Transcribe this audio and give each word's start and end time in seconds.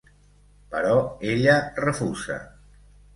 Però 0.69 0.95
ella 1.33 1.53
refusa. 1.85 2.39